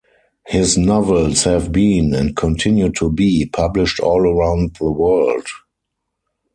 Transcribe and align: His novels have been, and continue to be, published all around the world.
His 0.47 0.79
novels 0.79 1.43
have 1.43 1.71
been, 1.71 2.15
and 2.15 2.35
continue 2.35 2.89
to 2.93 3.11
be, 3.11 3.45
published 3.45 3.99
all 3.99 4.21
around 4.27 4.77
the 4.79 4.91
world. 4.91 5.45